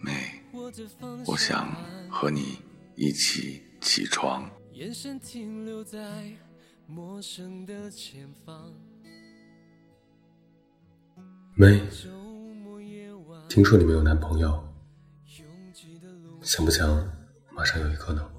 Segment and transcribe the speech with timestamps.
[0.00, 0.42] 美，
[1.26, 1.74] 我想
[2.10, 2.58] 和你
[2.96, 4.50] 一起起床。
[11.54, 11.82] 妹，
[13.48, 14.64] 听说你没有男朋友，
[16.40, 16.88] 想不想
[17.50, 18.30] 马上有一个呢？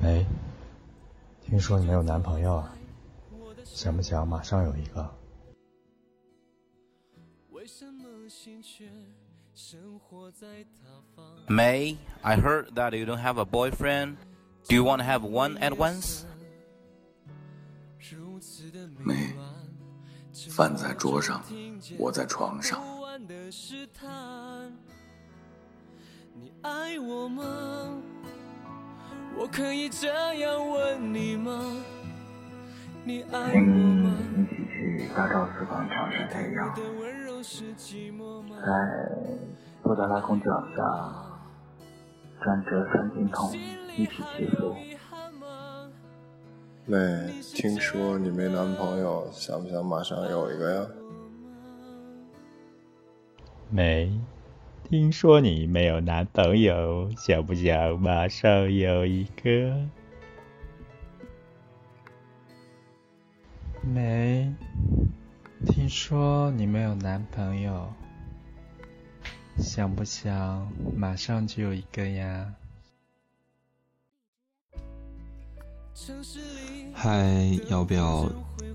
[0.00, 0.26] 没，
[1.42, 2.64] 听说你没有男朋友，
[3.78, 5.08] 想不想马上有一个
[11.46, 14.16] ？May, I heard that you don't have a boyfriend.
[14.68, 16.24] Do you want to have one at once?
[18.98, 19.32] 没，
[20.50, 21.40] 饭在桌上，
[22.00, 22.82] 我在床上。
[26.34, 28.02] 你爱我吗？
[29.36, 31.76] 我可以这样问你吗？
[33.08, 34.14] 你爱我吗？
[34.36, 36.74] 一起去大昭寺广场晒太阳，
[38.60, 38.70] 在
[39.82, 40.82] 布达拉宫脚下
[42.42, 43.50] 转折三金筒
[43.96, 44.76] 一起祈福。
[46.84, 50.86] 妹，听说你没男朋友，想不想马上有一个呀？
[53.70, 54.20] 没。
[54.84, 59.74] 听说你没有男朋友，想不想马上有一个？
[63.82, 64.52] 没。
[65.66, 67.92] 听说你没有男朋友，
[69.58, 72.54] 想不想马上就有一个呀？
[76.94, 78.30] 嗨，要不要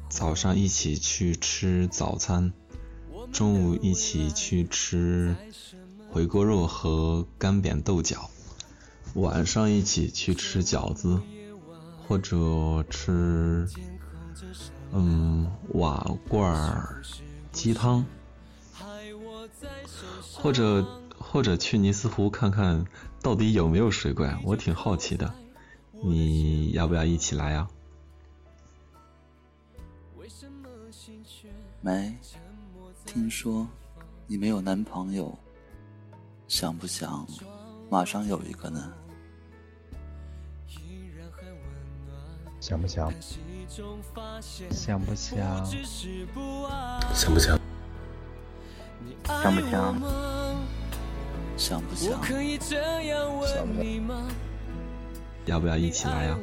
[0.09, 2.51] 早上一起去吃早餐？
[3.31, 5.35] 中午一起去吃？
[6.11, 8.29] 回锅肉和干煸豆角，
[9.15, 11.21] 晚上一起去吃饺子，
[12.05, 13.67] 或者吃
[14.91, 17.01] 嗯瓦罐
[17.51, 18.05] 鸡汤，
[20.33, 20.83] 或者
[21.17, 22.85] 或者去尼斯湖看看
[23.21, 25.33] 到底有没有水怪，我挺好奇的，
[26.03, 27.67] 你要不要一起来呀？
[31.81, 32.15] 没，
[33.05, 33.67] 听说
[34.27, 35.37] 你没有男朋友。
[36.47, 37.25] 想不想
[37.89, 38.93] 马上有一个呢？
[42.63, 43.11] 想不想？
[43.67, 44.71] 想不想？
[44.71, 45.65] 想不想？
[47.13, 47.59] 想不想？
[49.25, 50.01] 想不想？
[51.57, 52.09] 想不想？
[55.45, 56.37] 要不要一起来呀？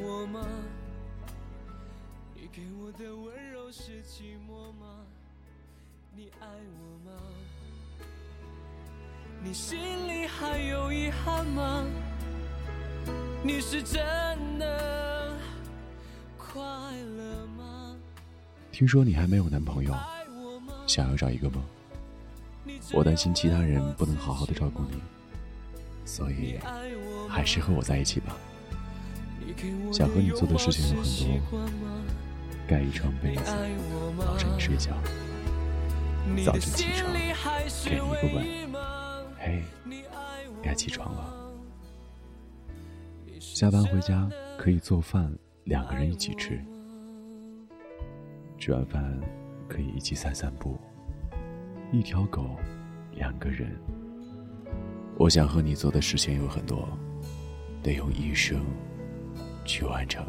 [9.43, 11.87] 你心里还有遗憾吗？
[13.43, 14.70] 你是真的
[18.81, 19.95] 听说你还没有男朋友，
[20.87, 21.63] 想要找一个吗？
[22.95, 25.03] 我担心其他人不能好好的照顾你，
[26.07, 26.59] 所以
[27.29, 28.35] 还是和我在一起吧。
[29.93, 31.05] 想和你做的事情有很
[31.51, 31.69] 多，
[32.67, 33.53] 盖一床被子，
[34.17, 34.97] 抱着你睡觉，
[36.43, 37.21] 早晨起床给
[37.91, 38.47] 你一个吻。
[39.37, 39.63] 嘿，
[40.63, 41.35] 该起床了。
[43.39, 44.27] 下班回家
[44.57, 45.31] 可以做饭，
[45.65, 46.59] 两个人一起吃。
[48.61, 49.19] 吃完饭
[49.67, 50.79] 可以一起散散步。
[51.91, 52.45] 一条狗，
[53.15, 53.75] 两个人。
[55.17, 56.87] 我想和你做的事情有很多，
[57.83, 58.63] 得用一生
[59.65, 60.23] 去完成。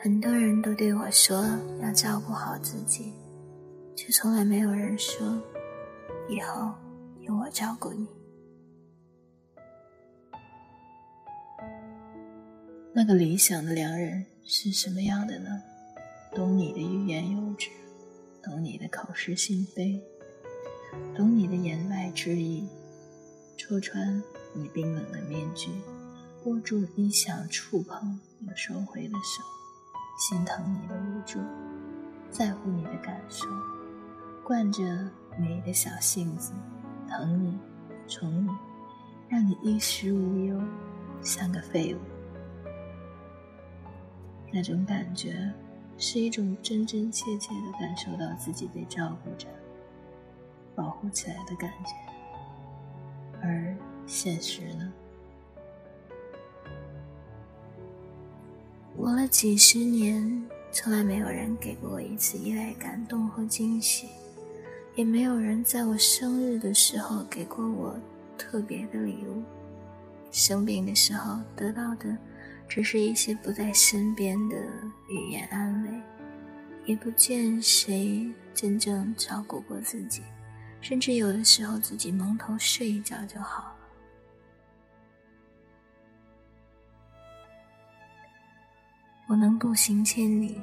[0.00, 1.44] 很多人都对我说
[1.82, 3.12] 要照顾好自己，
[3.98, 5.42] 却从来没有人说
[6.28, 6.72] 以后
[7.22, 8.06] 由我照顾你。
[12.94, 15.60] 那个理想的良人是什么样的呢？
[16.32, 17.70] 懂你的欲言又止，
[18.40, 20.00] 懂你的口是心非，
[21.16, 22.68] 懂你的言外之意，
[23.56, 24.22] 戳穿
[24.54, 25.72] 你冰冷的面具，
[26.44, 29.42] 握住你想触碰又收回的手。
[30.20, 31.40] 心疼你的无助，
[32.30, 33.44] 在乎你的感受，
[34.48, 34.82] 惯着
[35.38, 36.54] 你的小性子，
[37.06, 37.58] 疼你，
[38.06, 38.48] 宠你，
[39.28, 40.58] 让你衣食无忧，
[41.20, 41.98] 像个废物。
[44.50, 45.52] 那种感觉，
[45.98, 49.46] 是一种真真切切的感受到自己被照顾着、
[50.74, 51.92] 保护起来的感觉。
[53.42, 54.92] 而现实呢？
[58.96, 60.42] 过了几十年，
[60.72, 64.08] 从来没有人给过我一次意外感动和惊喜，
[64.98, 67.96] 也没有人在我生日的时候给过我
[68.36, 69.44] 特别的礼物。
[70.32, 72.18] 生病的时候得到的，
[72.68, 74.56] 只是一些不在身边的
[75.08, 76.02] 语言安慰，
[76.84, 80.20] 也不见谁真正照顾过自己，
[80.80, 83.76] 甚至有的时候自己蒙头睡一觉就好了。
[89.28, 90.60] 我能步行千里，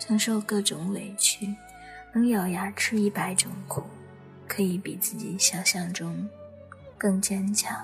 [0.00, 1.54] 承受各种委屈，
[2.14, 3.82] 能咬牙吃一百种苦，
[4.48, 6.28] 可以比自己想象中
[6.96, 7.76] 更坚强。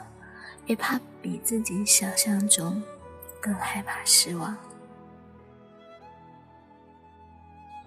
[0.66, 2.80] 也怕比自己想象中
[3.40, 4.56] 更害怕失望，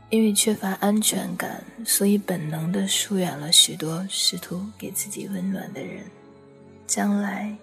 [0.10, 6.04] 因为缺乏安全感，所以本能的疏远了许多试图给自己温暖的人。
[6.86, 7.56] 将来，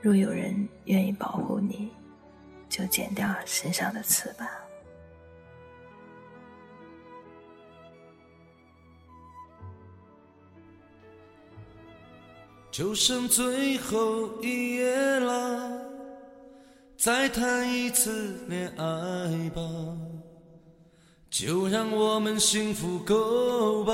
[0.00, 1.90] 若有人愿意保护你，
[2.68, 4.61] 就剪掉身上的刺吧。
[12.72, 15.78] 就剩最后一夜了，
[16.96, 19.60] 再谈一次恋爱吧，
[21.28, 23.92] 就让我们幸福够吧，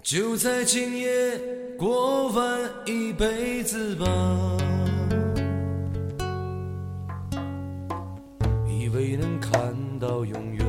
[0.00, 1.36] 就在今夜
[1.76, 4.06] 过完一辈子吧。
[8.68, 10.64] 以为能看到永远，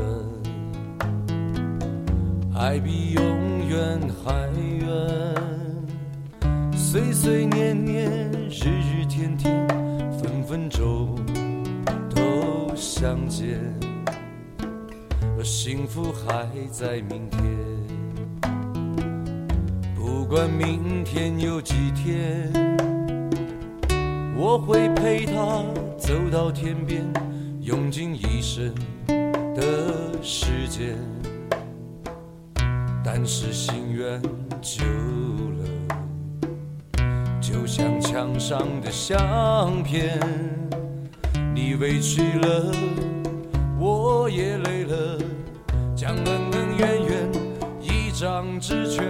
[2.55, 4.49] 爱比永远还
[4.79, 5.60] 远。
[6.91, 9.65] 岁岁年年，日日天天，
[10.11, 11.15] 分分钟
[12.13, 13.57] 都相见。
[15.37, 17.41] 而幸福还在明天，
[19.95, 22.51] 不管明天有几天，
[24.35, 25.63] 我会陪他
[25.97, 27.05] 走到天边，
[27.61, 28.69] 用尽一生
[29.55, 30.97] 的时间。
[33.01, 34.21] 但是心愿
[34.61, 34.83] 就。
[37.51, 40.17] 就像墙上的相片，
[41.53, 42.71] 你委屈了，
[43.77, 45.17] 我也累了，
[45.93, 47.29] 将恩恩怨怨
[47.81, 49.03] 一张纸全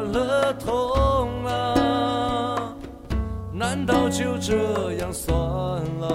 [0.00, 2.74] 了痛啊，
[3.52, 5.36] 难道就这样算
[5.98, 6.12] 了？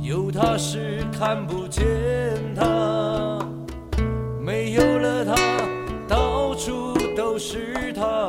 [0.00, 1.84] 有他时看不见
[2.54, 3.38] 他，
[4.40, 5.34] 没有了他，
[6.08, 8.28] 到处都是他。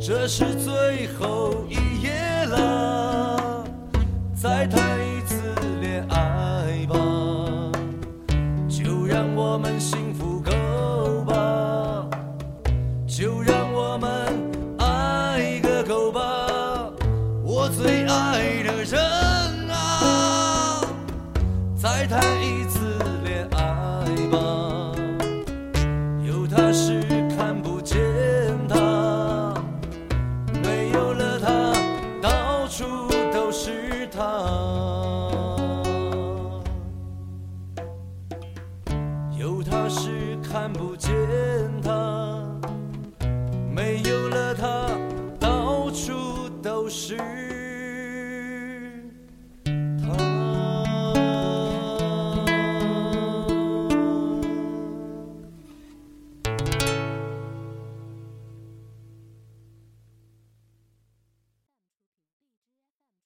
[0.00, 1.39] 这是最后
[46.62, 47.16] 都是